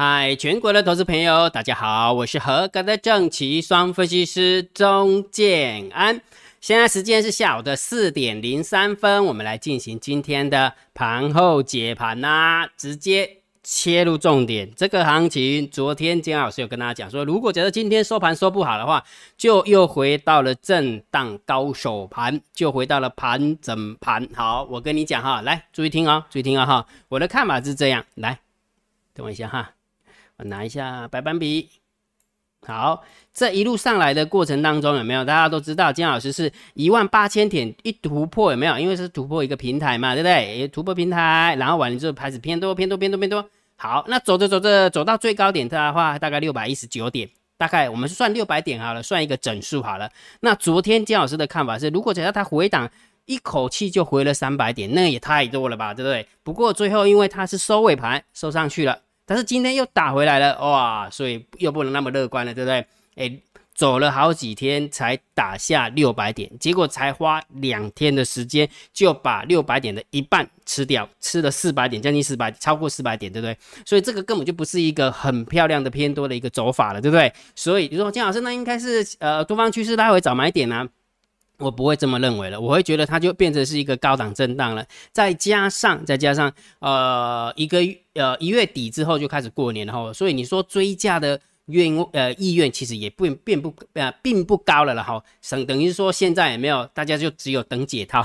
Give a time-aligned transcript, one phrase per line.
[0.00, 6.20] 嗨，全国的投资朋友，大家好，我是合格的正奇双分析师钟建安。
[6.60, 14.72] 现在时间是下午的四点零三分，我们来进行今天的盘后解盘呐，直接切入重点。
[14.76, 19.02] 这个行情，昨天金老师有跟大家讲说，如果觉得今天收盘收不好的话，
[19.36, 24.28] 就又回到了震荡高手盘，就回到了盘整盘。
[24.32, 28.38] 好，我跟你讲哈，来注意听啊，注意听啊哈，我的看法是这样，来
[29.12, 29.72] 等我一下哈。
[30.38, 31.68] 我拿一下白板笔。
[32.66, 38.78] 好，这一路上来的过程当中，有没有大家都知道，金老师是一万八千点一突破，有没有？
[38.78, 40.68] 因为是突破一个平台嘛，对不对？
[40.68, 43.48] 突破平台，然后完了之后开始偏多，偏多，偏多，偏多。
[43.76, 50.10] 好，那走着走着走到最高点的话，大概六百一十九点，大概我们算六百点好了，算一个整数好了。
[50.40, 52.90] 那昨天金老师的看法是，如果只要它回档，
[53.26, 56.26] 一口气就回了三百点，那也太多了吧，对不对？
[56.42, 59.02] 不过最后因为它是收尾盘，收上去了。
[59.28, 61.10] 但是今天又打回来了，哇！
[61.10, 62.86] 所以又不能那么乐观了，对不对？
[63.16, 63.38] 哎，
[63.74, 73.54] 走了好几天才打下六百点，结果才花两天的时间就把六百点的一半吃掉，吃了四百点，将近四百，超过四百点，对不对？
[73.84, 77.30] 所以这个根本就不是一个很漂亮的偏多的一个走法了，对不对？
[77.54, 80.88] 所以你说金老师，那应该是呃多方趋势拉回找买点啊。
[81.58, 87.78] 我不会这么认为了，我会觉得它就变成是一个高档震荡了，再加上再加上呃一个
[88.14, 98.24] 呃一月底之后就开始过年了，所以你说追价的愿呃意愿其实也不并不呃并不高了了哈，等等于说现在也没有，大家就只有等解套。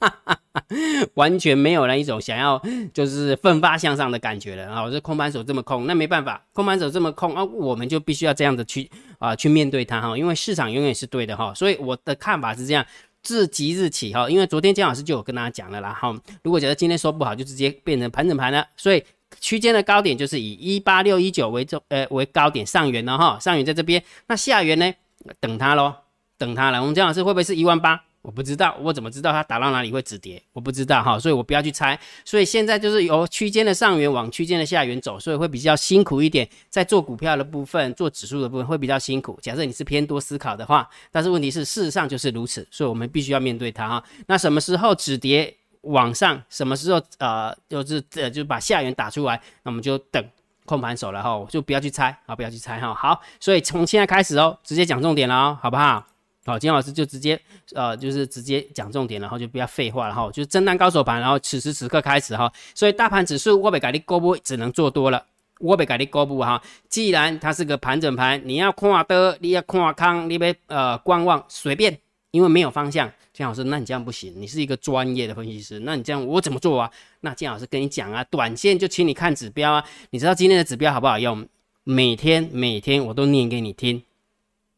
[1.14, 2.60] 完全没有那一种想要
[2.92, 4.90] 就是奋发向上的感觉了啊！
[4.90, 12.84] 这空盘手这么空，那没办法，空盘手这么空啊，我们就必须要这样的去啊去面对它哈，因为市场永远是对的哈，所以我的看法是这样，
[13.22, 19.04] 自即日起哈，因为昨天姜老师就有跟大家讲了啦哈，如果觉得今天说不好，就直接变成盘整盘了，所以
[19.40, 24.92] 区间的高点就是以一八六一九为中呃为高点上缘了哈，上缘在这边，那下缘呢
[25.40, 25.94] 等它喽，
[26.38, 28.02] 等它了，我们姜老师会不会是一万八？
[28.22, 30.42] 我不知道，我怎么知道它打到哪里会止跌？
[30.52, 31.98] 我不知道哈，所以我不要去猜。
[32.22, 36.46] 所以现在就是由区间的上缘往区间的下缘走，所以会比较辛苦一点。
[36.68, 39.38] 在做股票的部分，做指数的部分会比较辛苦。
[39.40, 44.04] 假设你是偏多思考的话，但是问题是事实上就是如此，所以我们必须要面对它哈。
[44.26, 46.42] 那什么时候止跌往上？
[46.50, 49.40] 什么时候呃就是呃就把下缘打出来？
[49.62, 50.22] 那我们就等
[50.66, 52.94] 控盘手了哈，就不要去猜啊，不要去猜哈。
[52.94, 56.06] 好，所以从现在开始哦，直接讲重点了哦，好不好？
[56.50, 57.40] 好，金老师就直接，
[57.74, 65.24] 呃，就是直接讲重点，然后就不要废话了哈，就是震荡高手盘，然后此时此刻开始哈，所以大盘指数我被改的高不只能做多了，
[65.60, 71.96] 我被改的高不哈，既然它是个盘整盘，你要看的，你要看康，你别呃观望，随便，
[72.32, 73.08] 因为没有方向。
[73.32, 76.90] 金老师，那你这样不行，你是一个专业的分析师，那你这样我怎么做啊？
[77.20, 81.46] 那金老师跟你讲啊，短线就请你看指标啊，你知道今天的指标好不好用？
[81.84, 84.02] 每天每天我都念给你听。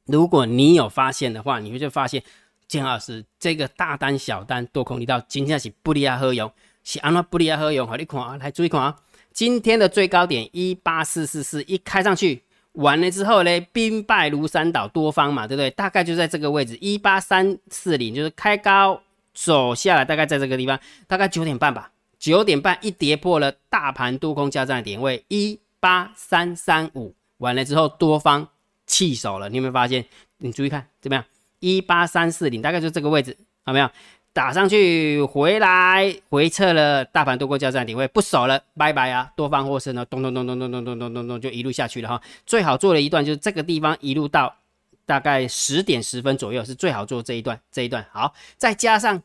[0.06, 2.22] 如果你有发现的话，你会就发现，
[2.66, 6.52] 金老师这个大单、小单、多空力道今天是不利亚喝油，
[6.82, 8.96] 是安那不利亚喝油，好，你看啊，来注意看啊，
[9.32, 12.42] 今天的最高点一八四四四一开上去，
[12.72, 15.70] 完了之后呢，兵败如山倒，多方嘛，对不对？
[15.70, 19.00] 大概就在这个位置一八三四零，就是开高
[19.32, 28.48] 走下来，大概在这个地方，大概九点半吧，九点半一跌破了大盘多空交战点位一八三三五，完了之后多方。
[28.92, 30.04] 弃手了，你有没有发现？
[30.36, 31.25] 你注意看怎么样？
[31.60, 33.88] 一八三四零，大概就这个位置，好没有？
[34.34, 39.30] 打上去，回来回撤了，大盘多过交战点位，不守了，拜拜啊！
[39.36, 42.20] 多方获胜了，咚咚咚咚咚咚咚咚咚咚，就一路下去了哈。
[42.44, 44.54] 最好做的一段就是这个地方一路到
[45.06, 47.60] 大概十点十分左右，是最好做这一段。
[47.70, 49.22] 这一段好，再加上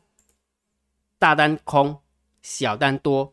[1.18, 1.98] 大单空，
[2.42, 3.32] 小单多，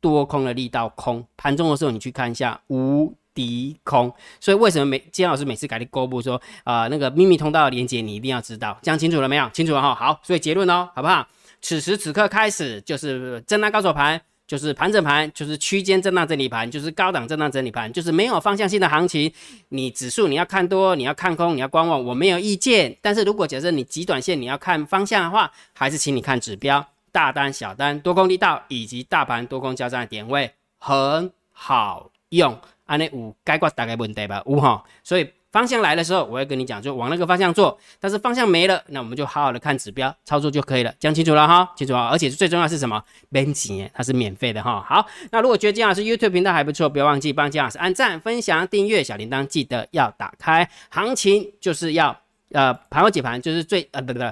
[0.00, 3.14] 多空的力道空，盘中的时候你去看一下五。
[3.34, 9.50] 低空，所以为什么每金老师每次改的公布说啊那个秘密通道的连接，你一定要知道，讲清楚了没有？
[9.50, 9.94] 清楚了哈。
[9.94, 11.26] 好，所以结论哦，好不好？
[11.60, 19.32] 此时此刻开始就是震荡高手盘，就是盘整盘，就是区间震荡整理盘，就是高档震荡整理盘，就是没有方向性的行情。
[19.70, 22.94] 你指数你要看多，你要看空，你要观望，我没有意见。
[23.00, 32.58] 但是如果假设你极短线你要看方向的话，还是请你看指标，大单、小单、多空力道以及大盘多空交战的点位很好用。
[32.84, 37.78] 安内五该挂大概问题吧，五哈，所以方向来的时候，我会跟你讲，就往那个方向做。
[38.00, 42.08] 但是方向没了，那我们就好好的看指标操作就可以了，讲清楚了哈，清楚啊。
[42.10, 43.02] 而且最重要是什么？
[43.30, 44.84] 编辑它是免费的哈。
[44.86, 50.68] 好，那如果觉得姜老师 YouTube 频道还不错，不要忘记帮姜老师按赞、分享、订阅小铃铛，记得要打开。
[50.90, 52.20] 行情就是要
[52.50, 54.24] 呃盘后解盘，就是最呃不不不。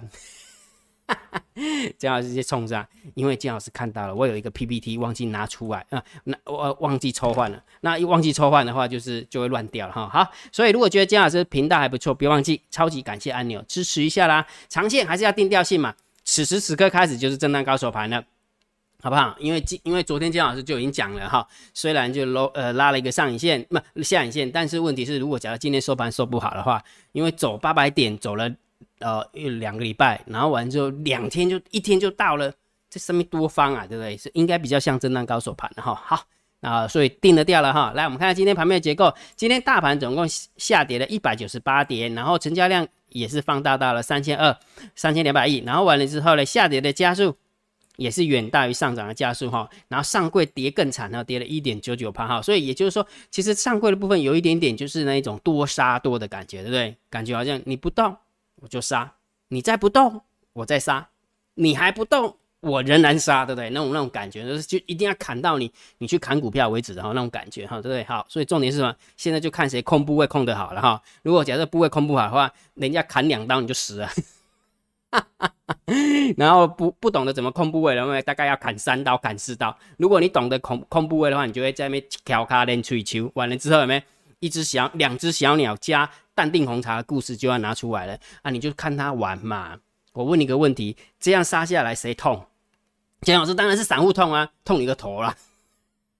[1.99, 10.09] 姜老师直接冲上，因为姜老师看到了，我有一个 PPT 忘记拿出来啊，那我忘记抽换了，那一忘记抽换的话，就是就会乱掉了哈。
[10.09, 14.47] 好，所以如果觉得姜老师频道还不错，别忘记超级感谢按钮支持一下啦。
[14.69, 15.95] 长线还是要定调性嘛，
[16.25, 18.25] 此时此刻开始就是震荡高手盘了。
[19.05, 19.35] 好不好？
[19.41, 21.45] 因为今因为昨天姜老师就已经讲了哈，
[21.75, 26.81] 虽然就拉呃拉了一个上影线，不下影线，但是问题是，如果假如今天收盘收不好的话，
[27.11, 28.49] 因为走八百点走了
[29.03, 32.53] 呃一两个礼拜，然后完之后两天就一天就到了，
[32.89, 34.17] 这上面多方啊，对不对？
[34.17, 35.95] 是应该比较像震荡高手盘的哈。
[35.95, 36.25] 好，
[36.61, 37.93] 那所以定了掉了哈。
[37.95, 40.27] 来，我们看看今天盘面的结构，今天大盘总共
[40.57, 44.57] 下跌了一百九十八点，然后成交量也是放大到了三千二
[44.95, 47.37] 三千两百亿，然后完了之后呢，下跌的加速。
[47.97, 56.97] 也是远大于上涨的加速哈，然后上柜跌更惨哈，跌了一点九九趴哈，所以也就是说，其实上柜的部分有一点点就是那一种多杀多的感觉，对不对？
[57.11, 58.17] 感觉好像你不动
[58.63, 59.13] 我就杀，
[59.49, 60.23] 你再不动
[60.55, 61.09] 我再杀，
[61.55, 63.69] 你还不动我仍然杀，对不对？
[63.71, 68.05] 那种那种感觉就是就一定要砍到你，你去砍股票为止然后，那种感觉哈，对不对？
[68.05, 68.95] 好，所以重点是什么？
[69.17, 71.03] 现在就看谁控部位控得好了哈。
[71.23, 74.09] 如果假设部位控不好的话，人家砍两刀你就死了。
[76.39, 79.77] 然后不不懂得怎么控部位，然后大概要砍三刀、砍四刀。
[79.99, 83.31] 如果你懂得控控部位的话，你就会在那边调卡练吹球。
[83.35, 84.01] 完了之后有没有
[84.43, 88.51] 一只小、两只小鸟加淡定红茶的故事就要拿出来了啊？
[88.51, 89.79] 你就看他玩嘛。
[90.13, 92.45] 我问你个问题：这样杀下来谁痛？
[93.23, 95.37] 钱老师当然是散户痛啊，痛你个头了。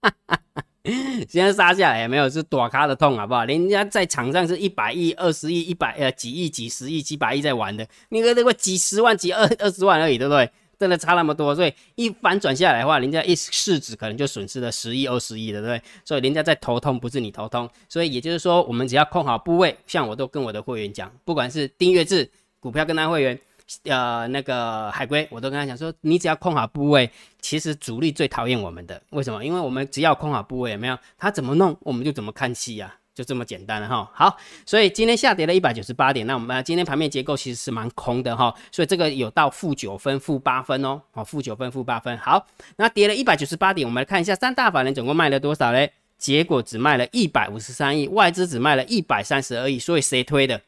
[1.29, 3.45] 现在杀下来也没有是躲咖的痛，好不好？
[3.45, 10.49] 人家在场上是一百亿、二十亿、一百呃几亿、几十亿、几百亿在玩的，那个那个几十万、几二二十万而已，对不对？
[10.83, 15.81] 真的差那么多，所以一反转下来的话，人家一市值可能就损失了十亿、二十亿，对不对？
[16.05, 17.71] 所以人家在头痛，不是你头痛。
[17.89, 23.39] 所以也就是说，我们只要控好部位，像我都跟我的会员讲，不管是订阅制股票跟单会员。
[23.85, 27.09] 呃，那个海龟，我都跟他讲说，你只要控好部位，
[27.41, 29.43] 其实主力最讨厌我们的，为什么？
[29.43, 30.99] 因为我们只要控好部位，有没有？
[31.17, 34.11] 他怎么弄，我们就怎么看戏呀，就这么简单了哈。
[34.15, 42.17] 好，所以今天下跌了一百九十八点，那我们今天盘面结构其实是蛮空的哈，所以这个有到负九分、负八分哦，好，负九分、负八分。
[42.19, 45.93] 好，那跌了一百九十八点，我们来看一下三大法人总共卖了多少嘞？
[46.19, 50.61] 结果只卖了一百五十三亿，外资只卖了一百三十二亿，所以谁推的？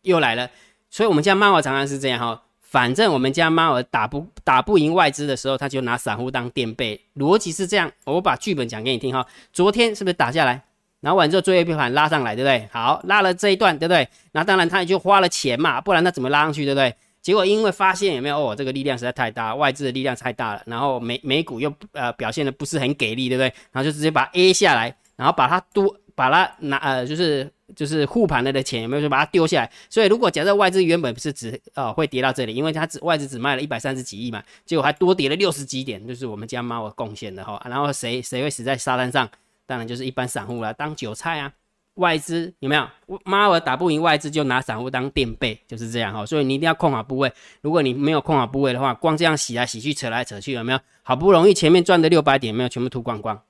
[0.00, 0.50] 又来了。
[0.90, 2.42] 所以，我们家猫儿常常是这样哈。
[2.60, 7.00] 反正我们家猫儿打不打不赢外资的时候，他就拿散户当垫背。
[7.16, 9.26] 逻辑是这样，我把剧本讲给你听哈。
[9.52, 10.64] 昨天是不是打下来，
[11.04, 12.66] 然后完之后作业盘拉上来，对不对？
[12.72, 14.08] 好，拉了这一段，对不对？
[14.32, 16.94] 那当然他也就花了钱嘛，不然他怎么拉上去，对不对？
[17.20, 23.52] 结果因为发现有没有哦，这个力量实在太大，外资的力量太大了，然后美美股又呃表现的不是很给力，对不对？
[23.70, 27.50] 然后就直接把 A 下来，然后把它多把它拿呃就是。
[27.74, 29.72] 就是护盘了的钱有没有说把它丢下来？
[29.88, 37.60] 所以如果假设外资原本不是只呃会跌到这里，因为它只外资只卖了一百三十几亿嘛，结果还多跌了六十几点，就是我们家猫贡献的哈。
[37.68, 39.28] 然后谁谁会死在沙滩上？
[39.66, 41.52] 当然就是一般散户了，当韭菜啊。
[41.94, 42.88] 外资有没有？
[43.24, 46.26] 妈我打不赢外资就拿散户当垫背，就是这样哈。
[46.26, 47.32] 所以你一定要控好部位。
[47.60, 50.80] 如果你没有控好部位的话，光这样洗来洗去、扯来扯去，有没有？
[51.04, 53.40] 好不容易前面赚的六百点，没有全部吐光光。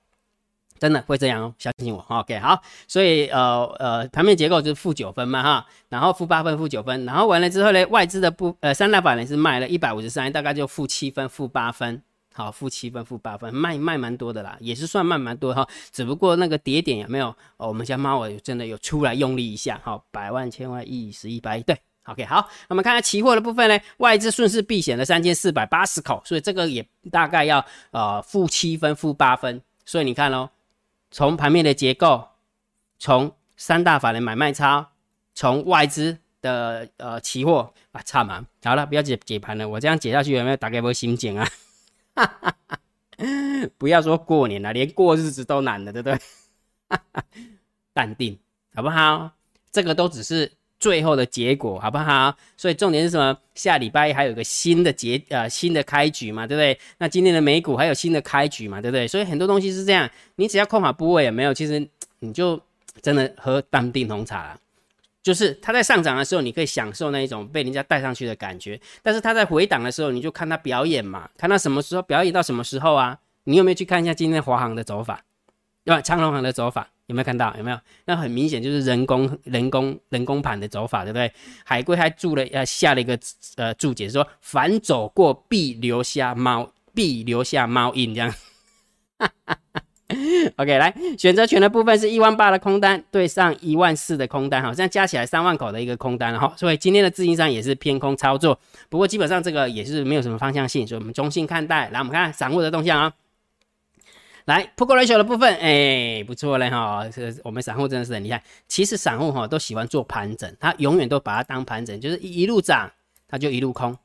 [0.78, 2.04] 真的会这样哦，相信我。
[2.06, 12.02] OK，好，所以呃呃，盘面结构就是负九分嘛哈，然后负八分、负九分，然后完了之后呢，外资的不呃三大板呢是卖了一百五十三，大概就负七分、负八分，
[12.36, 17.28] 好，负七分、负八分，卖卖蛮多的啦，也是算卖蛮多哈，只不过那个跌点有没有？
[17.56, 30.50] 哦，我们家猫儿真的有出来用力一下，好，百万、千万、亿、十亿、百亿，对，OK，好，我们看看期货的部分呢，外资顺势避险了三千四百八十口，所以这个也大概要呃负七分、负八分，所以你看喽。
[31.16, 32.26] 从盘面的结构，
[32.98, 34.90] 从三大法人买卖差，
[35.32, 38.44] 从外资的呃期货啊，差嘛。
[38.64, 41.48] 好了，不要解解盘了，我这样解下去有没有打开波心情啊？
[43.78, 46.18] 不要说过年了，连过日子都难了，对不对？
[47.92, 48.38] 淡定
[48.74, 49.30] 好不好？
[49.70, 50.50] 这个都只是。
[50.80, 52.36] 最后的结果好不好？
[52.58, 53.34] 所以重点是什么？
[53.54, 56.78] 下礼拜还有个新的结呃新的开局嘛，对不对？
[56.98, 59.08] 那今天的美股还有新的开局嘛，对不对？
[59.08, 61.54] 所以很多东西是这样，你只要控好部位，有没有？
[61.54, 62.60] 其实你就
[63.00, 64.60] 真的喝淡定红茶了，
[65.24, 73.18] 就是它在上涨的时候，你可以享受那一种被人家带上去的感觉；但是它在回档的时候，你就看它表演嘛，看它什么时候表演到什么时候啊？
[73.44, 75.24] 你有没有去看一下今天华航的走法，
[75.82, 76.00] 对吧？
[76.02, 76.90] 长隆航的走法？
[77.06, 77.54] 有没有看到？
[77.56, 77.78] 有没有？
[78.04, 81.32] 那很明显就是人工、人工、人工盘的走法，对不对？
[81.64, 83.18] 海龟还注了呃下了一个
[83.56, 88.34] 呃注解，说反走过必留下猫，必留下猫印，这样。
[90.56, 98.58] OK，来选择权的部分是一万八的空单对上一万四的空单，好，这样加起来三万口的一个空单，哈，所以今天的资金上也是偏空操作，
[98.90, 101.88] 不过基本上这个也是没有什么方向性，所以我们中性看待。
[101.88, 103.14] 来，我们看散户的动向啊，
[104.44, 108.44] 来 p o k ratio 的部分，哎，不错嘞哈，这我们散户真的是很厉害。
[108.68, 112.92] 其实散户哈都喜欢做盘整，他永远都把它当盘整，就是一路涨
[113.26, 113.96] 他就一路空，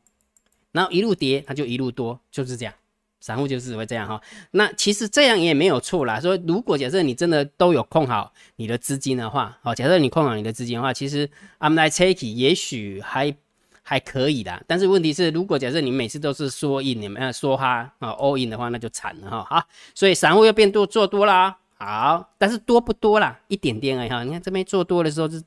[0.71, 2.73] 然后一路跌他就一路多，就是这样。
[3.21, 4.21] 散户就是会这样哈，
[4.51, 6.19] 那其实这样也没有错啦。
[6.19, 13.35] 说如果假设你真的都有控好你的资金的话，哦，假设你控好你的资金的话，其实 I'm like take 也许还
[13.83, 14.61] 还可以啦。
[14.65, 19.43] 但是问题是，如果假设你每次都是说 in，你们说哈啊 all in 的话，那就惨了哈。
[19.49, 21.57] 好，所以散户要变多做多啦。
[21.77, 23.39] 好，但是多不多啦？
[23.47, 24.23] 一点点而已哈。
[24.23, 25.43] 你看这边做多的时候是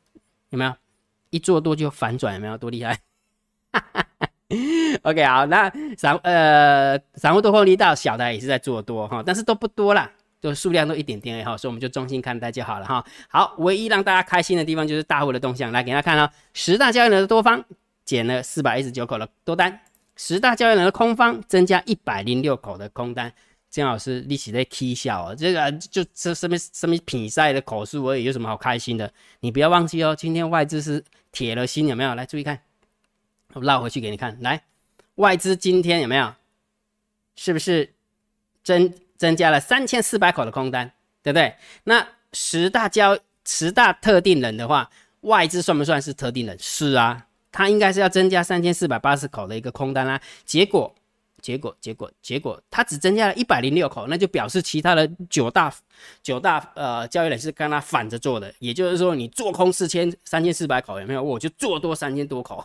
[0.50, 0.74] 有没有
[1.30, 2.34] 一做多就反转？
[2.34, 3.00] 有没有多厉害？
[3.72, 4.06] 哈哈。
[5.02, 13.04] OK，好，那散呃散户多空力道小的也是在做多哈，但是都不多啦，就数量都一点点哈，所以我们就中心看待就好了哈。
[13.28, 17.64] 好，唯一让大家开心的地方就是大户的动向，来给大家看啊，十大交易人的多方
[18.04, 19.80] 减了四百一十九口的多单，
[20.16, 23.32] 十大交易人的空方增加一百零六口的空单。
[23.70, 29.10] 姜老师利息在 K 笑啊，这个就这什么什么比赛的口述而已，有什么好开心的？
[29.40, 32.14] 你不要忘记哦，今天外资是铁了心有没有？
[32.14, 32.60] 来注意看。
[33.54, 34.62] 我绕回去给你看，来，
[35.16, 36.34] 外资今天有没有？
[37.36, 37.94] 是不是
[38.62, 40.92] 增增加了三千四百口的空单，
[41.22, 41.54] 对不对？
[41.84, 44.90] 那十大交十大特定人的话，
[45.22, 46.56] 外资算不算是特定人？
[46.58, 50.20] 是啊，它应该是要增加三千四百八十口的一个空单啦。
[50.44, 50.94] 结果，
[51.40, 55.74] 结果，结果，结果，它只增加了一百零六口，那就表示其他的九大
[56.22, 58.52] 九大呃交易人是跟它反着做的。
[58.58, 61.22] 也就是说，你做空四千三千四百口有没有？
[61.22, 62.64] 我就做多三千多口。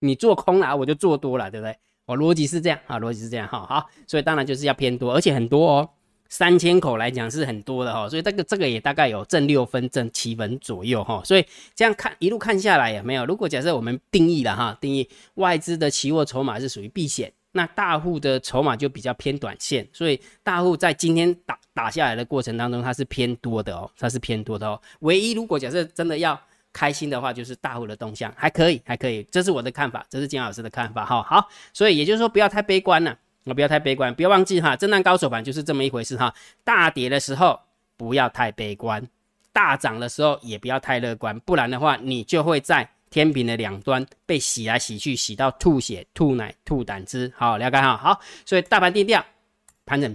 [0.00, 1.76] 你做空了，我就做多了，对不对？
[2.06, 3.66] 我逻辑是这样啊，逻辑是这样哈。
[3.68, 5.90] 好，所以当然就是要偏多，而且很多哦，
[6.28, 8.08] 三千口来讲是很多的哈。
[8.08, 11.20] 所以这个这个也大概有正六分、正七分左右哈。
[11.24, 13.26] 所以这样看一路看下来也没有？
[13.26, 24.80] 如果假设我们定义了哈，定义外资的期货筹码是属于避险，那大户的筹码就比较偏短线，所以大户在今天打打下来的过程当中，它是偏多的哦，它是偏多的哦。
[25.00, 26.40] 唯一如果假设真的要
[26.76, 31.22] 开心的话就是大户的动向还可以，还可以，这是我的看法，这是金老师的看法哈。
[31.22, 36.34] 好，所以也就是说不要太悲观了，我不要太悲观，不要忘记哈，震荡高手盘就是这么一回事哈。
[36.64, 37.58] 大跌的时候
[37.96, 39.02] 不要太悲观，
[39.54, 47.32] 大涨的时候也不要太乐观，不然的话你就会在天平的两端被洗来洗去，洗到吐血、吐奶、吐胆汁。
[47.34, 47.96] 好，了解哈。
[47.96, 49.24] 好，所以大盘定调，
[49.86, 50.14] 盘整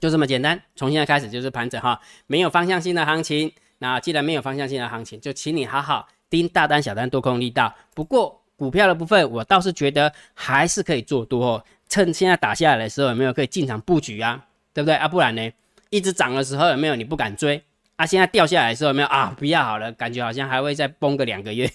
[0.00, 3.50] 就这么简单，从现在开始就是盘整哈，没有方向性的行情。
[3.78, 7.74] 那既然没有方向性的行情，就请你好好盯大单、小单、多空力道。
[7.94, 11.64] 不过股票的部分，我倒是觉得还是可以做多哦。
[11.88, 14.44] 趁现在打下来的时候，有没有可以进场布局啊？
[14.72, 15.06] 对不对啊？
[15.06, 15.52] 不然呢，
[15.90, 17.62] 一直涨的时候有没有你不敢追
[17.96, 18.04] 啊？
[18.06, 19.34] 现在掉下来的时候有没有啊？
[19.38, 21.70] 不要好了，感觉好像还会再崩个两个月。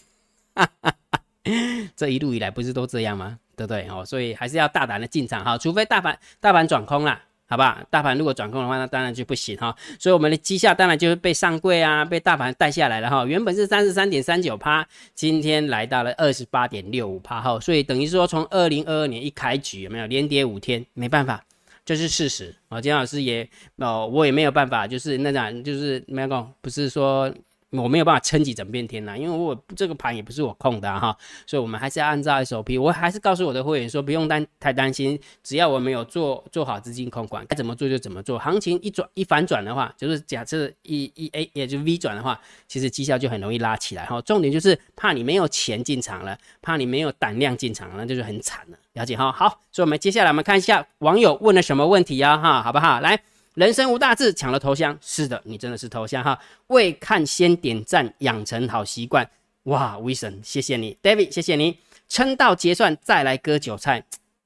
[1.96, 3.39] 这一路以来不是都这样吗？
[3.55, 4.03] 对不对哦？
[4.03, 7.22] 所以还是要大胆的进场哈，除非大盘大盘转空了。
[7.51, 7.77] 好不好？
[7.89, 9.75] 大盘如果转空的话，那当然就不行哈。
[10.00, 13.25] 所以我们的绩效当然就是被上柜啊，被大盘带下来了哈。
[13.25, 17.60] 原本是三十三点三九趴，今天来到了二十八点六五趴哈。
[17.60, 20.86] 所以等于说，从二零二二年一开局有没有连跌五天？
[20.93, 21.43] 没办法，
[21.84, 22.79] 这是事实啊。
[22.79, 27.29] 金老师也哦，我也没有办法，就是那种就是没有讲，不是说。
[27.72, 31.16] 我没有办法撑起整片天呐，因为我这个盘也不是我控的哈，
[31.48, 32.82] 所以我们还是要按照 SOP。
[32.82, 38.38] 我还是告诉我的会员说，不用担太担心，只要我们有做做好资金控管，该怎么做就怎么做。
[38.38, 42.38] 行情一转一反转的话，就是假设一一 A 也就 V 转的话，
[42.68, 44.22] 其实绩效就很容易拉起来哈。
[44.22, 48.78] 重点就是怕你没有钱进场了，怕你没有胆量进场，那就是很惨了。
[48.94, 49.32] 了解哈？
[49.32, 53.00] 好，所以我们接下来我们看一下网友问了什么问题呀哈，好不好？
[53.00, 53.22] 来。
[53.55, 54.98] 人生无大志，抢了头香。
[55.01, 56.39] 是的，你真的是头香哈。
[56.67, 59.29] 未看先点赞，养成好习惯。
[59.63, 61.77] 哇，威神，谢谢你，David，谢谢你。
[62.08, 64.03] 撑到结算再来割韭菜。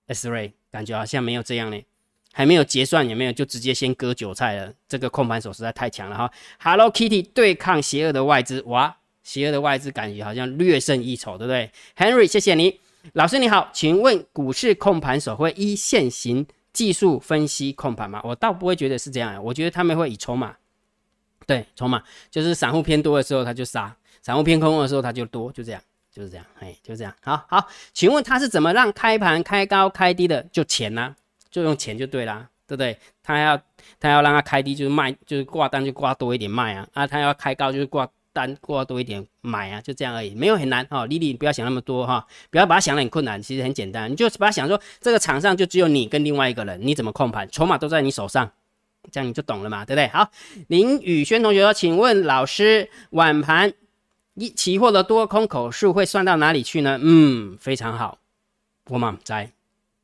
[0.08, 1.80] S Ray，感觉好像没有这样呢，
[2.32, 3.32] 还没有结算有没有？
[3.32, 4.74] 就直接先割韭菜了。
[4.88, 6.32] 这个控盘手实在太强了哈。
[6.60, 12.80] Hello Kitty 对抗邪恶的外资，哇，邪恶的外资感觉好像略胜一筹，对不对？Henry，谢谢你，
[13.14, 16.46] 老师你好，请问股市控盘手会依现行？
[16.76, 20.56] 技术分析控盘嘛，我倒不会觉得是这样，我觉得他们会以筹码，
[21.48, 30.44] 对，筹码就是散户偏多的时候他就杀，散户偏空的时候他就多，就这样，就是这样，哎，就这样，好好，请问他是怎么让开盘开高开低的？
[30.52, 31.16] 就钱呢，
[31.50, 33.00] 就用钱就对啦，对不对？
[33.24, 33.58] 他要
[34.00, 38.08] 他要让他开低就是卖，就是挂单就挂多一点卖啊，啊，他要开高就是挂。
[38.36, 41.06] 单过多一点买啊，就这样而已，没有很难哈。
[41.06, 48.52] 丽丽不要想那么多哈，不要把它想得很困难，其实很简单，你就把它想说这个场上就只有你跟另外一个人，你怎么控盘，筹码都在你手上
[49.10, 50.08] 这样你就懂了嘛，对不对？
[50.10, 50.30] 好，
[50.68, 53.72] 林宇轩同学说，请问老师，晚盘
[54.34, 57.00] 一期货的多空口数会算到哪里去呢？
[57.02, 58.18] 嗯，非常好，
[58.90, 59.52] 我们在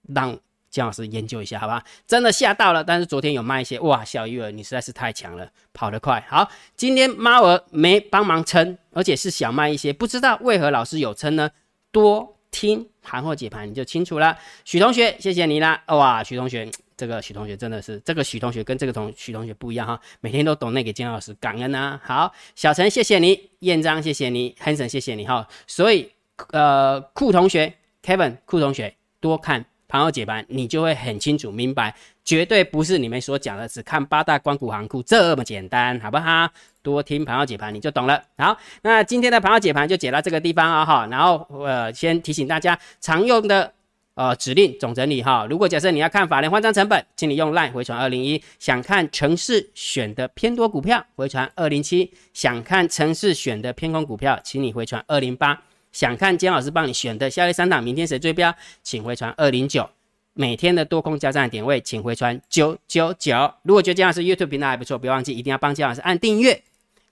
[0.07, 0.39] 让
[0.71, 1.83] 姜老师研究一下，好吧？
[2.07, 6.25] 真的吓到了，但是昨天有卖一些，哇，小鱼儿你实在是太强了，跑得快。
[6.27, 11.51] 好，今天猫儿没帮忙撑，而且是小卖一些，不知道为何老师有撑呢？
[11.91, 14.37] 多听盘后解盘你就清楚了。
[14.63, 16.67] 许同学，谢谢你啦，哇，许同学。
[16.97, 21.99] 这个许同学真的是，这个许同学跟这个同许同学不一样哈，每天都懂那个金老师感恩啊。
[22.03, 25.47] 好，小陈谢谢你，燕章谢谢你恒生谢谢你哈。
[25.65, 26.11] 所以
[26.51, 27.73] 呃，酷同学
[28.03, 31.93] Kevin 酷同学多看盘后解盘，你就会很清楚明白，
[32.23, 36.47] 绝对不是你们所讲的只看八大光谷行库这么简单，好不好？
[36.81, 38.23] 多听盘后解盘你就懂了。
[38.37, 41.07] 好，那今天的盘后解盘就解到这个地方啊哈。
[41.11, 43.73] 然后呃，先提醒大家常用的。
[44.13, 45.47] 呃，指令总整理哈。
[45.49, 48.43] 如果假设你要看法人换张成本，请你用 line 回传二零一。
[48.59, 52.11] 想看城市选的偏多股票，回传二零七。
[52.33, 55.59] 想看城市选的偏空股票，请你回传二零八。
[55.91, 59.89] 想看姜老师帮你选的下列三档明天谁追标，请回传二零九。
[60.33, 63.53] 每天的多空交战点位，请回传九九九。
[63.63, 66.61] 如果觉得姜老师 YouTube 频道还不错，别忘记一定要帮姜老师按订阅。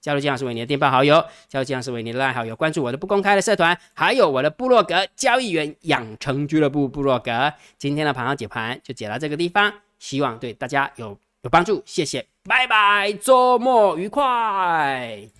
[0.00, 7.52] 加入金老师为你的电报好友，加入金老师为你的赖好友，关注我的不公开的社团，还有我的部落格交易员养成俱乐部部落格。
[7.76, 15.39] 今天的盘后解盘就解到这个地方，希望对大家有有帮助，谢谢，拜拜，周末愉快。